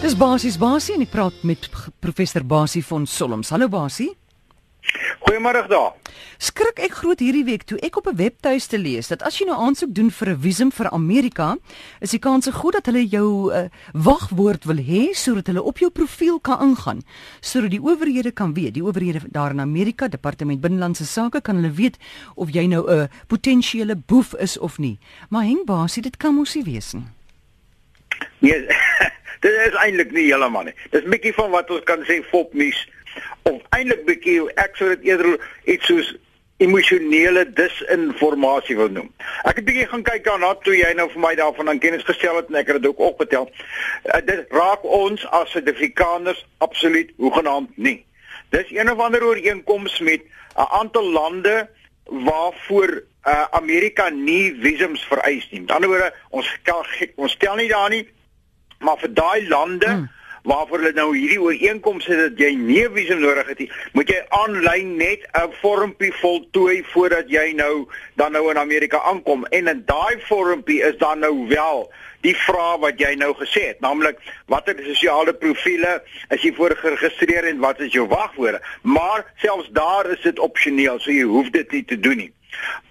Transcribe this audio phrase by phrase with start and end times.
[0.00, 1.66] Dis basies Basie en ek praat met
[2.00, 3.50] professor Basie van Solms.
[3.52, 4.08] Hallo Basie.
[5.20, 5.90] Goeiemôre daar.
[6.40, 9.58] Skrik ek groot hierdie week toe ek op 'n webtuiste lees dat as jy nou
[9.60, 11.58] aansoek doen vir 'n visum vir Amerika,
[12.00, 15.90] is die kans goed dat hulle jou uh, wagwoord wil hê sodat hulle op jou
[15.90, 17.02] profiel kan ingaan,
[17.42, 21.72] sodat die owerhede kan weet, die owerhede daar in Amerika, Departement Binnelandse Sake kan hulle
[21.72, 21.98] weet
[22.36, 24.98] of jy nou 'n uh, potensiële boef is of nie.
[25.28, 27.04] Maar hang Basie, dit kan mos nie wees nie.
[28.40, 28.66] Nee,
[29.40, 30.74] dit is eintlik nie heeltemal nie.
[30.94, 32.80] Dis bietjie van wat ons kan sê fopnuus
[33.48, 36.12] of eintlik bietjie ek sou dit eerder iets soos
[36.60, 39.08] emosionele disinformasie wil noem.
[39.48, 42.36] Ek het bietjie gaan kyk daarna toe jy nou vir my daarvan aan kennis gestel
[42.36, 43.48] het en ek het dit ook opgetel.
[44.04, 47.98] Uh, dit raak ons as Suid-Afrikaners absoluut hoegenaamd nie.
[48.52, 51.68] Dis een of ander ooreenkoms met 'n aantal lande
[52.04, 52.90] waarvoor
[53.24, 55.60] uh, Amerika nie visums vereis nie.
[55.60, 56.58] Met ander woorde, ons
[57.16, 58.04] ons stel nie daar nie
[58.80, 60.08] Maar vir daai lande hmm.
[60.48, 64.20] waarvoor hulle nou hierdie ooreenkomste het dat jy nie visum nodig het nie, moet jy
[64.40, 69.44] aanlyn net 'n vormpie voltooi voordat jy nou dan nou in Amerika aankom.
[69.44, 71.90] En in daai vormpie is dan nou wel
[72.24, 74.18] die vraag wat jy nou gesê het, naamlik
[74.52, 78.60] watter sosiale profile is jy voor geregistreer en wat is jou wagwoorde?
[78.82, 82.32] Maar selfs daar is dit opsioneel, so jy hoef dit nie te doen nie.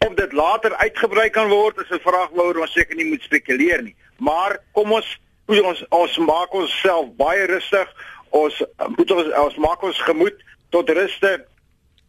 [0.05, 3.83] Of dit later uitgebrei kan word is 'n vraag waaroor ons seker nie moet spekuleer
[3.83, 3.95] nie.
[4.17, 5.19] Maar kom ons
[5.57, 7.87] ons ons maak onsself baie rustig.
[8.29, 8.61] Ons
[8.97, 10.37] moet ons ons maak ons gemoed
[10.69, 11.45] tot ruste.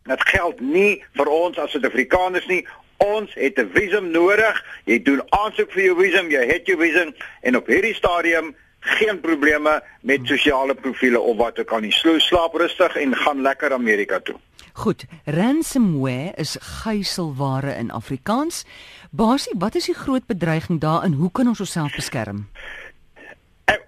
[0.04, 2.66] Dit geld nie vir ons as Suid-Afrikaners nie.
[3.00, 4.64] Ons het 'n visum nodig.
[4.84, 9.20] Jy doen aansoek vir jou visum, jy het jou visum en op hierdie stadium geen
[9.20, 11.92] probleme met sosiale profile of wat ook al nie.
[11.92, 14.36] Slou slaap rustig en gaan lekker Amerika toe.
[14.72, 18.64] Goed, ransomware is gijselware in Afrikaans.
[19.10, 22.48] Basie, wat is die groot bedreiging daar en hoe kan ons onsself beskerm?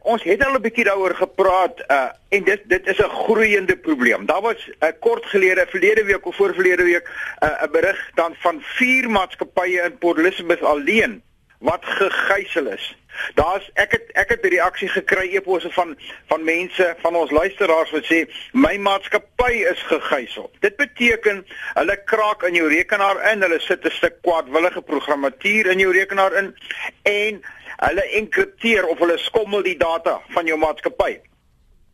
[0.02, 4.26] Ons het al 'n bietjie daaroor gepraat uh en dit dit is 'n groeiende probleem.
[4.26, 7.08] Daar was 'n uh, kort gelede, verlede week of voorverlede week,
[7.40, 11.22] 'n uh, berig dan van vier maatskappye in Port Elizabeth alleen
[11.58, 12.96] wat gegijsel is.
[13.34, 15.96] Daar's ek het ek het 'n reaksie gekry eposse van
[16.26, 20.50] van mense van ons luisteraars wat sê my maatskappy is gegijsel.
[20.60, 25.78] Dit beteken hulle kraak in jou rekenaar in, hulle sit 'n stuk kwaadwillige programmatuur in
[25.78, 26.56] jou rekenaar in
[27.02, 27.42] en
[27.82, 31.18] hulle enkripteer of hulle skommel die data van jou maatskappy.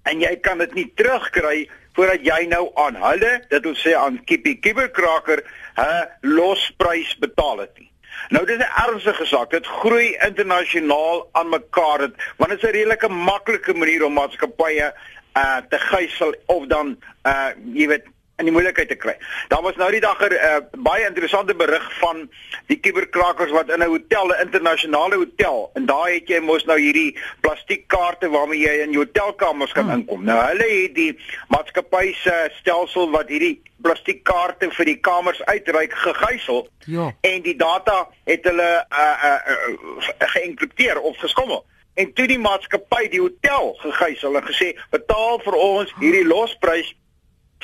[0.09, 4.21] En jy kan dit nie terugkry voordat jy nou aan hulle, dit wil sê aan
[4.25, 5.43] Kippie Kiberkraker,
[5.79, 7.79] 'n losprys betaal het.
[7.79, 7.91] Nie.
[8.31, 9.51] Nou dis 'n ernstige saak.
[9.51, 14.93] Dit groei internasionaal aan mekaar dit want dit is 'n redelike maklike manier om maatskappye
[15.37, 18.05] uh te gijsel of dan uh jy weet
[18.39, 19.15] in die moeilikheid te kry.
[19.51, 22.31] Daar was nou die dag 'n uh, baie interessante berig van
[22.67, 26.79] die kuberkrakers wat in 'n hotel, 'n internasionale hotel, en daar het jy mos nou
[26.81, 29.99] hierdie plastiekkaarte waarmee jy in jou hotelkamers kan hmm.
[29.99, 30.25] inkom.
[30.25, 31.19] Nou hulle het die
[31.49, 36.69] maatskappy se stelsel wat hierdie plastiekkaarte vir die kamers uitreik gegijsel.
[36.87, 37.15] Ja.
[37.21, 41.65] En die data het hulle uh uh, uh geïnkripteer of geskommel
[41.99, 46.95] en toe die maatskappy die hotel gegijsel en gesê betaal vir ons hierdie losprys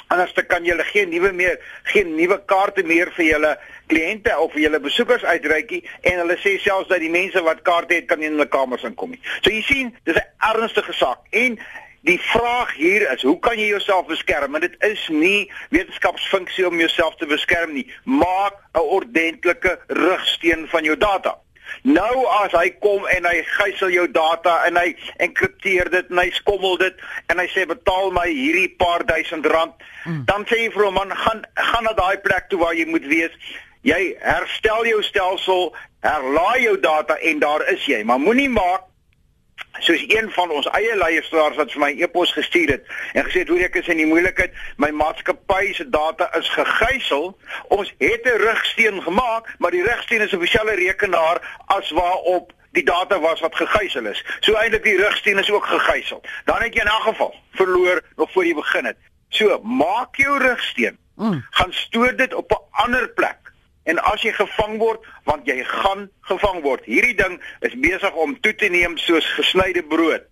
[0.09, 1.59] anders te kan julle geen nuwe meer
[1.93, 3.53] geen nuwe kaarte meer vir julle
[3.93, 7.99] kliënte of vir julle besoekers uitreikie en hulle sê selfs dat die mense wat kaarte
[7.99, 9.22] het kan nie in hulle kamers inkom nie.
[9.43, 11.59] So jy sien, dis 'n ernstige saak en
[12.05, 14.55] die vraag hier is hoe kan jy jouself beskerm?
[14.55, 17.87] En dit is nie wetenskapsfunksie om jouself te beskerm nie.
[18.05, 21.44] Maak 'n ordentlike rigsteen van jou data.
[21.83, 26.31] Nou as hy kom en hy gijsel jou data en hy enkripteer dit en hy
[26.37, 29.75] skommel dit en hy sê betaal my hierdie paar duisend rand,
[30.05, 30.25] hmm.
[30.31, 33.07] dan sê jy vir hom man gaan gaan na daai plek toe waar jy moet
[33.11, 33.35] wees.
[33.85, 35.75] Jy herstel jou stelsel,
[36.05, 38.01] herlaai jou data en daar is jy.
[38.05, 38.89] Maar moenie maak
[39.79, 43.49] soos een van ons eie leierstraars wat vir my e-pos gestuur het en gesê het
[43.49, 44.53] hoe ek is in die moeilikheid.
[44.77, 47.33] My maatskappy se data is gegijsel
[47.69, 52.85] ons het 'n rigsteen gemaak maar die rigsteen is 'n spesiale rekenaar as waarop die
[52.85, 54.25] data was wat gegijsel is.
[54.41, 58.32] So eintlik die rigsteen is ook gegijsel dan het jy in elk geval verloor nog
[58.32, 58.99] voor jy begin het.
[59.29, 61.44] So maak jou rigsteen mm.
[61.50, 63.44] gaan stoor dit op 'n ander plek
[63.84, 66.84] En as jy gevang word, want jy gaan gevang word.
[66.88, 70.25] Hierdie ding is besig om toe te neem soos gesnyde brood.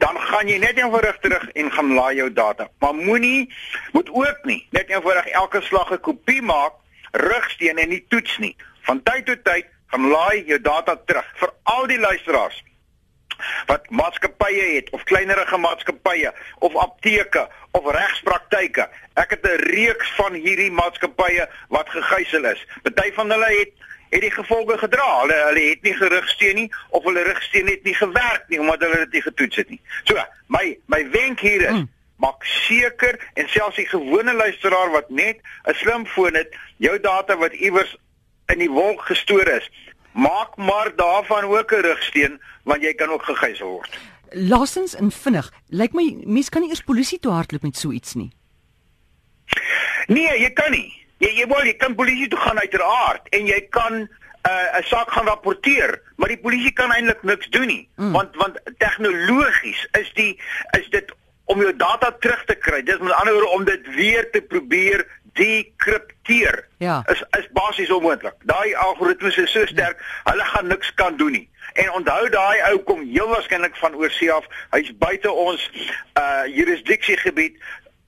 [0.00, 2.68] Dan gaan jy net eenvoudig terug en gaan laai jou data.
[2.80, 3.50] Maar moenie
[3.92, 6.72] moet ook nie net eenvoudig elke slag 'n kopie maak,
[7.12, 8.56] rugsteen en nie toets nie.
[8.82, 12.62] Van tyd tot tyd gaan laai jou data terug vir al die luisteraars
[13.66, 18.88] wat maatskappye het of kleinerige maatskappye of apteke of regspraktyke.
[19.14, 22.66] Ek het 'n reeks van hierdie maatskappye wat gegijsel is.
[22.82, 23.72] Party van hulle het
[24.10, 25.20] het die gevolge gedra.
[25.20, 28.98] Hulle hulle het nie gerigsteen nie of hulle rigsteen het nie gewerk nie omdat hulle
[29.04, 29.80] dit nie getoets het nie.
[30.04, 31.88] So, my my wenk hier is mm.
[32.16, 37.52] maak seker en selfs die gewone luisteraar wat net 'n slimfoon het, jou data wat
[37.52, 37.96] iewers
[38.46, 39.70] in die wolk gestoor is,
[40.14, 43.98] maak maar daarvan ook 'n rigsteen want jy kan ook gegijzel word.
[44.30, 45.52] Lassens en vinnig.
[45.68, 48.32] Lyk my mens kan nie eers polisie toe hardloop met so iets nie.
[50.06, 50.92] Nee, jy kan nie.
[51.18, 54.84] Jy jy wil jy kan polisie toe gaan uiteraard en jy kan uh, 'n uh,
[54.84, 57.88] saak gaan rapporteer, maar die polisie kan eintlik niks doen nie.
[57.96, 58.12] Mm.
[58.12, 60.40] Want want tegnologies is die
[60.78, 61.14] is dit
[61.44, 62.82] om jou data terug te kry.
[62.82, 66.68] Dis met ander woorde om dit weer te probeer dekripteer.
[66.78, 67.02] Ja.
[67.06, 68.34] Is is basies onmoontlik.
[68.48, 70.30] Daai algoritmes is so sterk, ja.
[70.30, 71.48] hulle gaan niks kan doen nie.
[71.74, 74.46] En onthou daai ou kom heel waarskynlik van oorsee af.
[74.70, 75.70] Hy's buite ons
[76.18, 77.58] uh jurisdiksiegebied.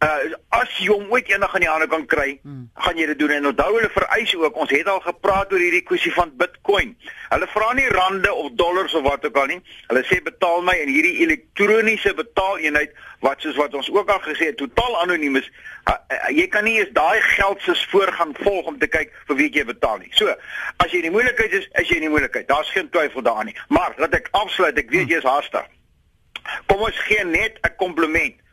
[0.04, 2.66] Uh as jy hom ooit eendag aan die hande kan kry, hmm.
[2.84, 4.56] gaan jy dit doen en onthou hulle vereis ook.
[4.60, 6.94] Ons het al gepraat oor hierdie kwessie van Bitcoin.
[7.30, 9.58] Hulle vra nie rande of dollars of wat ook al nie.
[9.88, 12.92] Hulle sê betaal my in hierdie elektroniese betaaleenheid
[13.24, 15.50] wat soos wat ons ook al gesê het, totaal anoniem is.
[15.88, 19.40] Uh, uh, jy kan nie eens daai geld se voorgang volg om te kyk vir
[19.40, 20.12] wie jy betaal nie.
[20.16, 20.32] So,
[20.76, 22.48] as jy in die moeilikheid is, is jy in die moeilikheid.
[22.52, 23.60] Daar's geen twyfel daaraan nie.
[23.72, 24.76] Maar laat ek afsluit.
[24.76, 25.14] Ek weet hmm.
[25.16, 25.72] jy is haastig.
[26.68, 28.44] Kom ons gee net 'n kompliment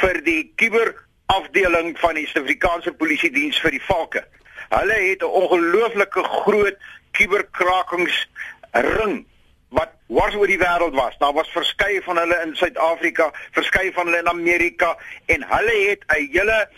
[0.00, 4.22] vir die kuberafdeling van die Suid-Afrikaanse Polisie Diens vir die Valke.
[4.70, 6.76] Hulle het 'n ongelooflike groot
[7.12, 9.26] kuberkrakingsring
[9.68, 11.18] wat wars oor die wêreld was.
[11.18, 14.96] Daar was verskeie van hulle in Suid-Afrika, verskeie van hulle in Amerika
[15.26, 16.68] en hulle het 'n hele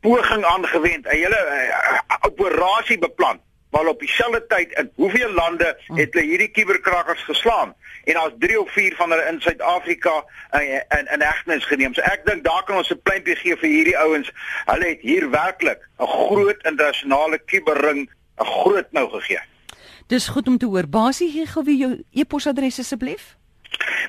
[0.00, 3.40] poging aangewend, 'n hele uh, operasie beplan
[3.76, 5.96] maar op dieselfde tyd in hoeveel lande hm.
[5.96, 7.74] het hulle hierdie kuberkrakkers geslaan
[8.06, 11.94] en daar's 3 of 4 van hulle in Suid-Afrika in in, in hegtenis geneem.
[11.94, 14.30] So ek dink daar kan ons 'n pleintjie gee vir hierdie ouens.
[14.64, 19.40] Hulle het hier werklik 'n groot internasionale kuberring 'n groot nou gegee.
[20.06, 20.88] Dis goed om te hoor.
[20.88, 23.36] Basie gee gou weer jou e-posadres asseblief.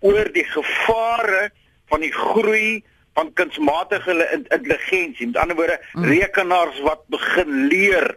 [0.00, 1.50] oor die gevare
[1.88, 5.26] van die groei van kunsmatige intelligensie.
[5.26, 6.04] Met ander woorde, hmm.
[6.04, 8.16] rekenaars wat begin leer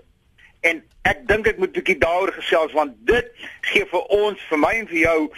[0.62, 3.32] en ek dink ek moet 'n bietjie daaroor gesels want dit
[3.72, 5.32] gee vir ons vir my en vir jou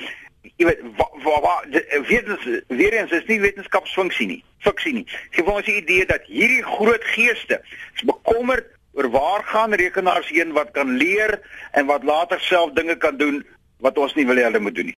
[0.57, 1.65] jy weet wat wat
[2.07, 5.05] wetens weer eens is nie wetenskapsfunksie nie fiksie nie.
[5.31, 7.61] Gee vir ons die idee dat hierdie groot geeste
[7.95, 11.39] is bekommerd oor waar gaan rekenaars heen wat kan leer
[11.71, 13.41] en wat later self dinge kan doen
[13.81, 14.97] wat ons nie wil hê hulle moet doen nie